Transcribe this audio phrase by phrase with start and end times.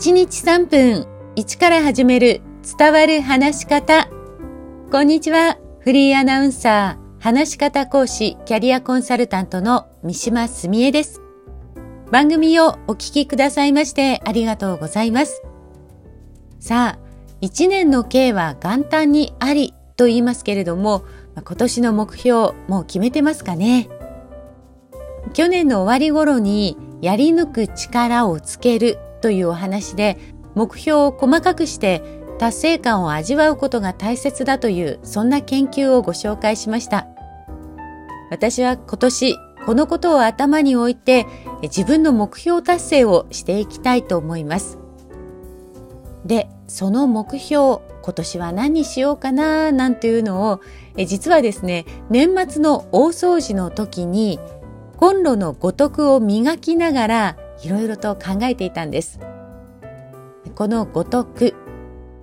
[0.00, 2.40] 1日3分1から始める
[2.78, 4.08] 伝わる話し方。
[4.90, 5.58] こんにちは。
[5.80, 11.20] フリーアナウンサー、話し方講師、キャリアコンサルタントの三島澄江です。
[12.10, 15.42] 番組をお聞きくださいましてありがとうございます。
[16.60, 16.98] さあ、
[17.42, 21.04] 1年の計は元旦にありと言いますけれども、
[21.34, 23.90] 今年の目標もう決めてますかね
[25.34, 30.18] 去年の終わり頃にやり抜く力をつけるというお話で
[30.54, 32.02] 目標を細かくして
[32.38, 37.06] 達成感を味わうことが大切だというそんな研究をご紹介しました。
[38.30, 41.26] 私は今年このことを頭に置いて
[41.62, 44.78] 自分の目標達成をしていきたいと思います。
[46.24, 50.60] で、その目標、今年は何にしようかななんていうのを
[50.96, 54.38] 実はですね、年末の大掃除の時に
[54.96, 59.20] コンロの五徳を磨きながらいろいろと考えていたんです。
[60.54, 61.54] この五徳、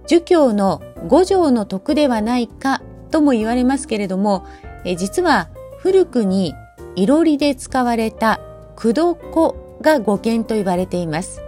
[0.07, 2.81] 儒教の五条の徳ではないか
[3.11, 4.45] とも言われますけれども、
[4.85, 6.53] え実は古くに
[6.95, 8.39] いろりで使われた
[8.75, 11.41] 九度子が語源と言われています。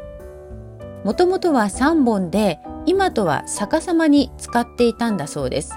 [1.03, 5.73] もともとは3本で今とは逆さまに使っていたんだそうです。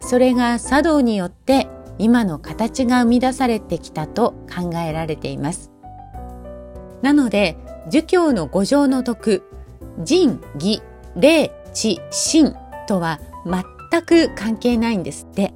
[0.00, 1.66] それが茶道によって
[1.98, 5.70] 今の形が生み出されてきたと考えられています。
[7.02, 7.56] なので、
[7.90, 9.42] 儒教の五条の徳、
[10.04, 10.82] 仁、義、
[11.16, 12.54] 礼、智、信
[12.86, 13.20] とは
[13.90, 15.54] 全く関係ないんですって。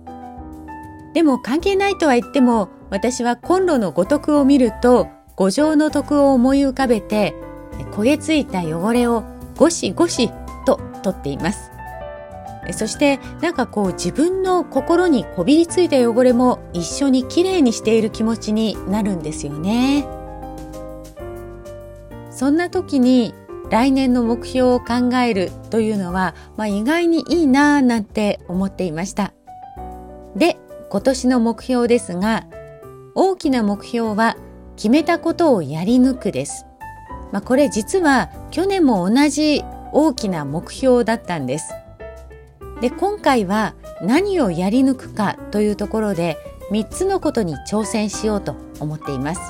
[1.14, 7.34] でも関係ないとは言っても、私はコンロの五徳を見ると、五条の徳を思い浮かべて、
[7.92, 9.24] 焦げついた汚れを
[9.56, 10.30] ゴシゴシ
[10.64, 11.70] と取っています。
[12.70, 20.21] そしてなんかこう自分の心にこびりついた汚れも一緒にきれいにしている気持ちになるんですよね。
[22.42, 23.34] そんな時に
[23.70, 29.32] 来年の目標を考えるというのは、まあ、意外にいいなぁなんて思っていました。
[30.34, 30.56] で、
[30.90, 32.48] 今年の目標ですが、
[33.14, 34.36] 大きな目標は
[34.74, 36.66] 決めたことをやり抜くです。
[37.30, 41.72] まあ、これ実は去年も同じ大きな目標だったんです。
[42.80, 46.36] で、今回は何をやり抜くかというところで
[46.72, 49.40] 3つのことに挑戦しようと思っています。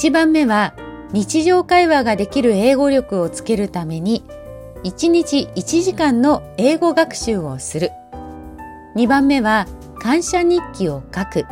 [0.00, 0.74] 1番目は
[1.12, 4.22] 日常会話ができる英語力をつけるために
[4.84, 7.90] 1日1時間の英語学習をする。
[8.96, 9.66] 2番目は
[9.98, 11.44] 感謝日記を書く。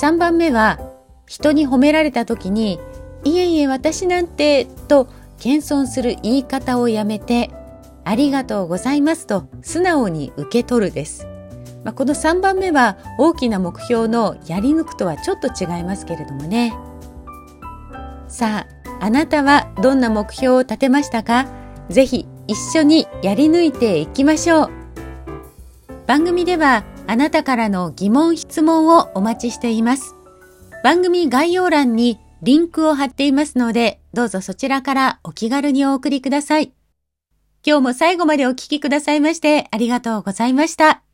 [0.00, 0.78] 3番目は
[1.26, 2.78] 人に褒められた時に
[3.24, 5.08] いえいえ私なんてと
[5.38, 7.50] 謙遜する言い方をやめて
[8.04, 11.26] ありがとうございますと素直に受け取るです。
[11.82, 16.72] まあ、この3番目は大きな目標のやり抜くとはちょっと違いますけれどもね。
[18.28, 21.46] さあ、あなたはどんな目標を立てましたか？
[21.88, 24.70] ぜひ一緒にやり抜いていきましょう。
[26.06, 30.14] 番組ではあなたからの疑問質問をお待ちしています。
[30.82, 36.72] 番組概要欄にリンクを貼っていますので、どうぞそちらからお気軽にお送りください。
[37.66, 41.05] 今日も最後までお聞きくださいましてありがとうございました。